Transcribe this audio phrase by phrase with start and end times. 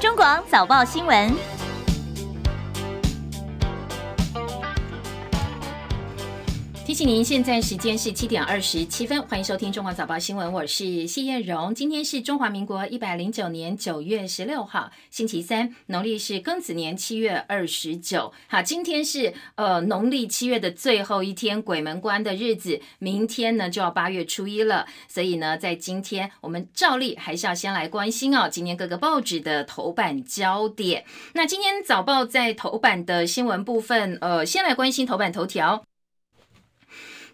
[0.00, 1.57] 中广早报新闻。
[7.04, 11.74] 您，现在时间是七点二十七分，欢迎收听中华早报新闻，我是谢艳荣。
[11.74, 18.32] 今天是中华民国一百零九年九月十六号，星期三，农历是庚子年七月二十九。
[18.48, 24.86] 好，今天是呃农历七月的最后一天，鬼门关的日子，明天呢就要八月初一了。
[25.06, 31.04] 所以呢，在今天我们照例还是要先来关心哦，今天各个报纸的头版焦点。
[31.34, 35.84] 那今天早报在头版的新闻部分，呃，先来关心头版头条。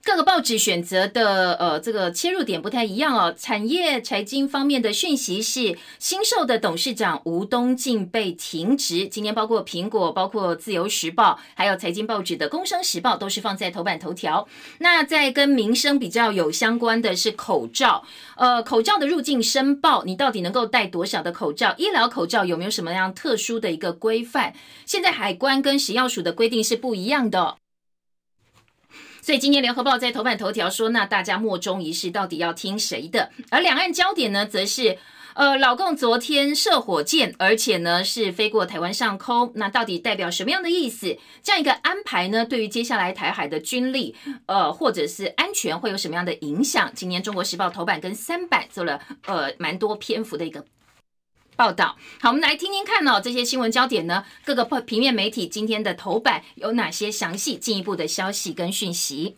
[0.05, 3.35] 各个报纸选择的呃这个切入点不太一样哦。
[3.37, 9.09] 产业财经方面的讯息是，新售的董事长吴东进被停职。
[9.09, 14.47] 今天包括苹果、包括自由时报，还有财经报纸的工商时报，都是放在头版头条。
[14.79, 18.05] 那在跟民生比较有相关的是口罩，
[18.37, 21.75] 呃，口罩的入境申报，你到底能够戴多少的口罩？
[21.79, 24.53] 医疗口罩有没有什么样特殊的一个规范？
[24.85, 27.57] 现在海关跟食药署的规定是不一样的。
[29.25, 33.31] 所以今天联合报在头版头条说，那大家莫衷一是，到底要听谁的？
[33.49, 34.99] 而两岸焦点呢，则是，
[35.33, 41.17] 呃，老共昨天射火箭，而且呢是飞过台湾上空，那到底代表什么样的意思？
[41.43, 46.93] 这样一个安排呢，对于接下来台海的军力，呃，或者是安全会有什么样的影响？
[46.95, 50.63] 今年中国时报头版跟三版做了呃蛮多篇幅的一个。
[51.57, 54.25] 报道好，我们来听听看哦，这些新闻焦点呢？
[54.45, 59.37] 各个平面媒体今天的头版有哪些详细进一步的消息跟讯息？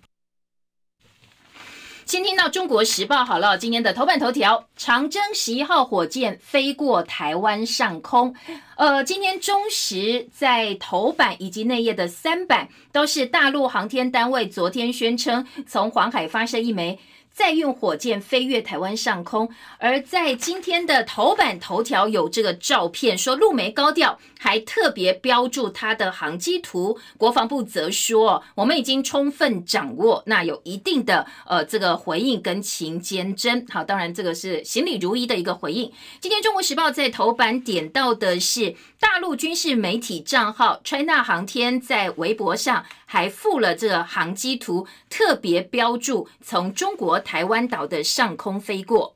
[2.04, 8.32] 先听到《中国时报》好了，今天的头版头条：长征十一号火箭飞过台湾上空。
[8.76, 17.00] 呃，今天中时在头版以及内页的三版都是大陆航天单位昨天宣称从黄海发射一枚。
[17.36, 26.98] 再用火箭飞越台湾上空，而在今天的头版头条有这个照片，说陆媒高调，还特别标注它的航机图。
[27.18, 33.70] 国防部则说，我们已经充分掌握，那有一定的呃这个回应跟勤监侦。
[33.70, 35.92] 好，当然这个是行礼如仪的一个回应。
[36.22, 42.86] 今天中国时报在头版点到的是大陆军事媒体账号 China 航天在微博上。
[43.06, 49.15] 还附了这航机图，特别标注从中国台湾岛的上空飞过。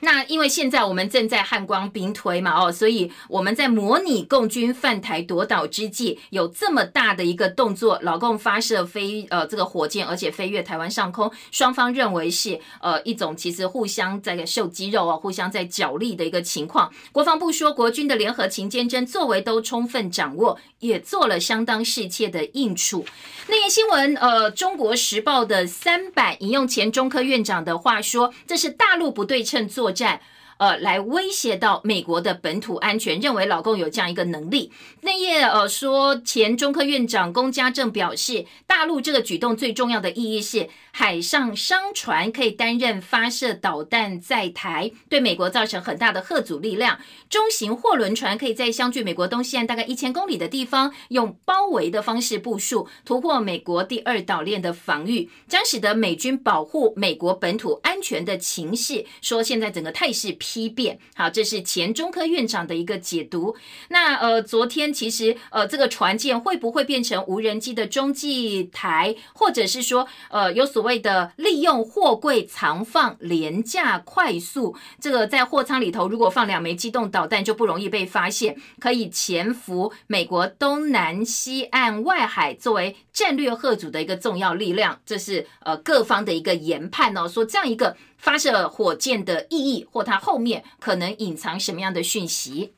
[0.00, 16.92] 那因为现在我们正在汉光兵推嘛，哦，所以我们在模拟共军犯台夺岛之际，有这么大的一个动作，老共发射飞呃这个火箭，而且飞越台湾上空，双方认为是呃一种其实互相在秀肌肉啊，互相在角力的一个情况。
[17.12, 23.04] 国防部说，国军的联合勤监侦作为都充分掌握，也做了相当适切的应处。
[23.48, 30.20] 那页新闻，呃，中国时报的三版引用前中科院长的话说，这是大陆不对称作战。
[30.58, 34.72] 呃，来威胁到美国的本土安全，认为老共有这样一个能力。
[35.02, 46.98] 那页呃说，前中科院长龚家正表示，大陆这个举动最重要的意义是，海上商船可以担任发射导弹在台，对美国造成很大的核阻力量。
[47.30, 59.06] 中型货轮船可以在相距美国东西岸大概一千公里的地方，用包围的方式部署，突破美国第二岛链的防御，将使得美军保护美国本土安全的情势。
[59.22, 60.36] 说现在整个态势。
[60.48, 63.54] 批变，好，这是前中科院长的一个解读。
[63.88, 74.74] 那呃，昨天其实呃，这个船舰会不会变成无人机的中继台，或者是说呃，有所谓的利用货柜藏放廉价快速？
[74.98, 84.98] 这个在货舱里头，如果放两枚机动导弹，就不容易被发现，可以潜伏美国东南西岸外海，作为战略核组的一个重要力量。
[85.04, 87.94] 这是呃各方的一个研判哦，说这样一个。
[88.18, 92.74] 发射火箭的意义，或它后面可能隐藏什么样的讯息？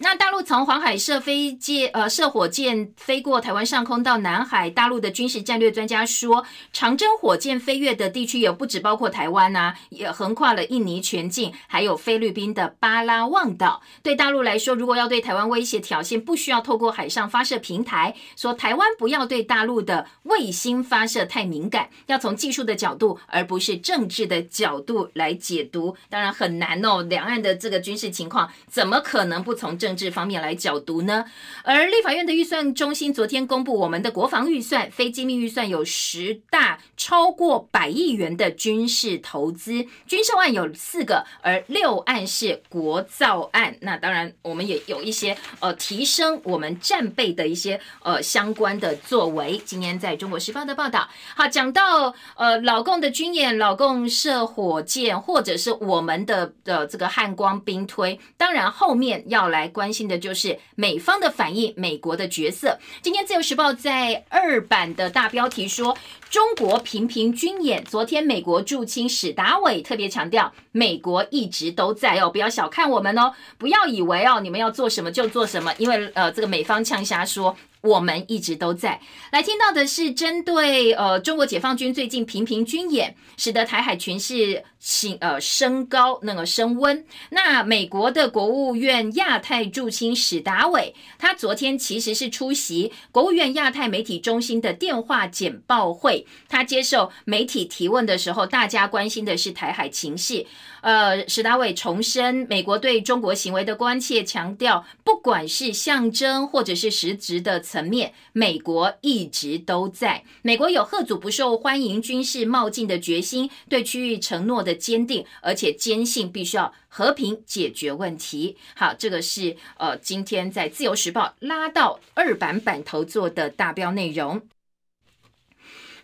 [0.00, 13.82] 那大陆从黄海射飞机，呃，射火箭飞过台湾上空到南海，大陆的军事战略专家说，长征火箭飞越的地区有不止包括台湾呐，也横跨了印尼全境，还有菲律宾的巴拉望岛。
[14.00, 18.14] 对大陆来说，如果要对台湾威胁挑衅，不需要透过海上发射平台。
[18.36, 25.96] 说台湾不要对大陆的卫星发射太敏感，要从技术的角度，而不是政治的角度来解读。
[26.08, 29.87] 当然很难哦，两岸的这个军事情况，怎么可能不从政？
[29.88, 31.24] 政治方面来角读呢？
[31.64, 43.74] 而立法院的预算中心昨天公布，我们的国防预算、非机密预算有十大超过百亿元的军事投资，军售案有四个，而六案是国造案。
[43.80, 49.56] 那当然，我们也有一些呃提升我们战备的一些呃相关的作为。
[49.64, 62.80] 今天在中国时报的报道，好讲到呃老共的军演，老共射火箭，或者是我们的的这个汉光兵推，当然后面要来关心的就是美方的反应，美国的角色。
[63.00, 65.96] 今天自由时报在二版的大标题说。
[66.30, 77.56] 中国频频军演，昨天美国驻青史达伟特别强调，美国一直都在哦，不要小看我们哦，不要以为哦，你们要做什么就做什么，因为呃，这个美方呛瞎说。
[77.88, 79.00] 我们一直都在
[79.32, 87.04] 来听到的是针对呃中国解放军最近频频军演，使得台海群势升呃升高那个升温。
[87.30, 100.46] 那美国的国务院亚太驻青史达伟，他昨天其实是出席国务院亚太媒体中心的电话简报会，他接受媒体提问的时候，大家关心的是台海情势。
[100.80, 110.24] 呃，史达伟重申美国对中国行为的关切，强调不管是象征或者是实质的层层面，美国一直都在。
[110.42, 118.56] 美国有贺祖不受欢迎军事冒进的决心，对区域承诺的坚定，而且坚信必须要和平解决问题。
[118.74, 124.42] 好，这个是呃今天在自由时报拉到二版版头做的大标内容。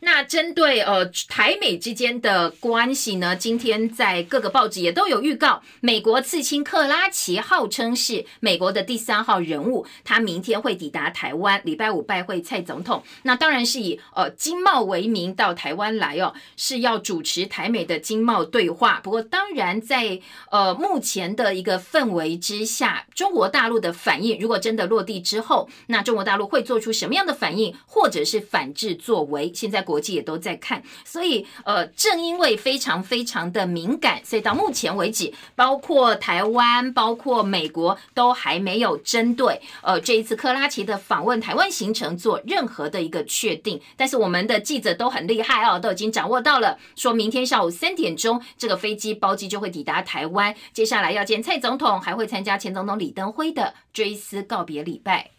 [0.04, 13.02] 那针对呃台美之间的关系呢，今天在各个报纸也都有预告，美国刺青克拉奇号称是美国的第三号人物，他明天会抵达台湾，礼拜五拜会蔡总统。
[13.22, 19.00] 那当然是以呃经贸为名到台湾来哦，是要主持台美的经贸对话。
[19.02, 29.50] 不过当然在呃目前的一个氛围之下，中国大陆的反应如果真的落地之后，那中国大陆会做出什么样的反应，或者是反制作为？
[29.54, 43.80] 现在国国际也都在看，所以呃，正因为非常非常的敏感，所以到目前为止，包括台湾、包括美国都还没有针对呃这一次克拉奇的访问台湾行程做任何的一个确定。
[43.96, 55.33] 但是我们的记者都很厉害哦，都已经掌握到了，说明天下午三点钟这个飞机包机就会抵达台湾，接下来要见蔡总统，还会参加前总统李登辉的追思告别礼拜。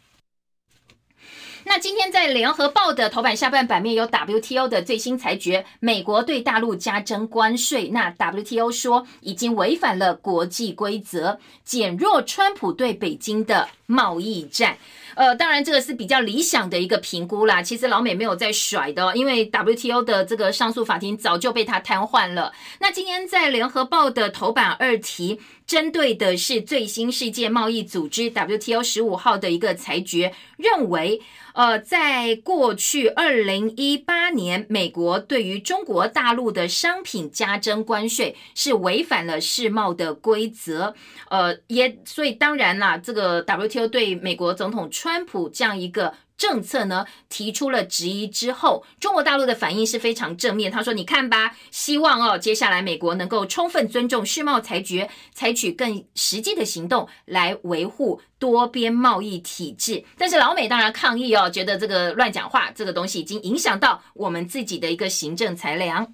[1.68, 7.90] 那今天在联合报的头版下半版面有 WTO 的最新裁决，美国对大陆加征关税。
[7.90, 14.78] 那 WTO 说已经违反了国际规则，减弱川普对北京的贸易战。
[15.16, 17.62] 呃，当然这个是比较理想的一个评估啦。
[17.62, 22.52] 其实老美没有在甩的，因为 WTO 的这个上诉法庭早就被他瘫痪了。
[22.80, 31.22] 那今天在联合报的头版二题，针对的是最新世界贸易组织 WTO 十五号的一个裁决，认为。
[31.56, 40.94] 呃，在过去二零一八年，美国对于中国大陆的商品加征关税是违反了世贸的规则。
[41.30, 46.14] 呃，也所以当然啦，这个 WTO 就对美国总统川普这样一个。
[46.38, 50.70] 政策呢提出了质疑之后，中国大陆的反应是非常正面。
[50.70, 66.14] 他说：“你看吧，希望哦，接下来美国能够充分尊重世贸裁决，采取更实际的行动来维护多边贸易体制。”但是老美当然抗议哦，觉得这个乱讲话，这个东西已经影响到我们自己的一个行政裁量。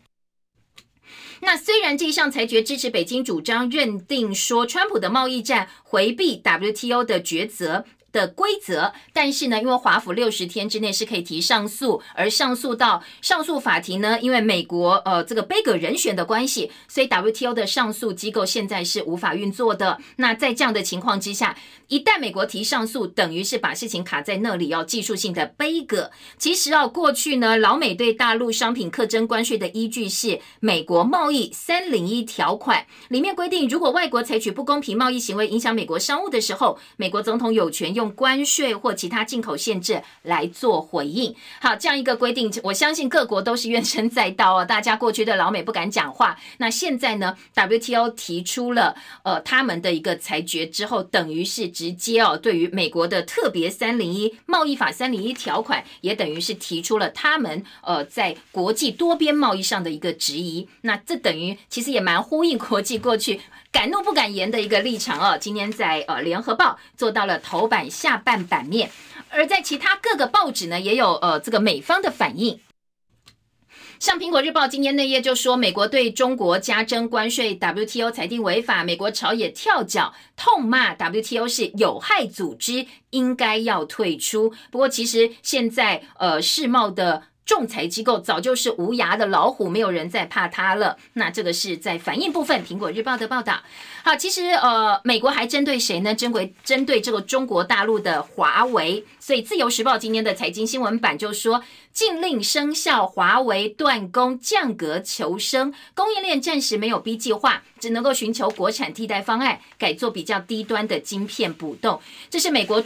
[1.42, 7.86] 那虽然这一项裁决支持北京主张，认定说川普的贸易战回避 WTO 的抉择。
[8.12, 19.98] 的规则，但是呢，因为华府六十天之内是可以提上诉，而上诉到上诉法庭呢，因为美国呃这个杯葛人选的关系，所以 WTO 的上诉机构现在是无法运作的。
[20.18, 26.12] 那在这样的情况之下，一旦美国提上诉，等于是把事情卡在那里，要技术性的杯葛。
[26.38, 38.01] 其实啊，过去呢，老美对大陆商品课征关税的依据是美国贸易三零一条款，里面规定，如果外国采取不公平贸易行为影响美国商务的时候，美国总统有权用。
[38.02, 41.36] 用关税或其他进口限制来做回应。
[41.62, 44.66] 好，这样一个规定，我相信各国都是怨声载道哦。
[44.66, 60.68] 大家过去对老美不敢讲话，那现在呢？WTO 提出了呃他们的一个裁决之后，等于是直接哦，对于美国的特别三零一贸易法三零一条款，也等于是提出了他们呃在国际多边贸易上的一个质疑。
[60.82, 63.42] 那这等于其实也蛮呼应国际过去。
[63.72, 68.90] 敢怒不敢言的一个立场哦，今天在呃联合报做到了头版下半版面，
[69.30, 72.60] 而在其他各个报纸呢，也有呃这个美方的反应。
[74.00, 84.52] 像苹果日报今天那页就说，美国对中国加征关税，WTO 裁定违法，美国朝野跳脚，痛骂 WTO 是有害组织，应该要退出。
[84.72, 87.24] 不过其实现在呃世贸的。
[87.46, 90.98] 仲裁机构早就是无牙的老虎，没有人再怕它了。
[91.14, 93.62] 那这个是在反应部分，《苹果日报》的报道。
[94.04, 96.14] 好，其实呃，美国还针对谁呢？
[96.16, 99.06] 针对针对这个中国大陆的华为。
[99.20, 112.00] 所以，《自由时报》今天的财经新闻版就说，禁令生效，华为断供，降格求生，供应链暂时没有 B 计划，只能够寻求国产替代方案，改做比较低端的晶片补洞。
[112.30, 112.80] 这是美国。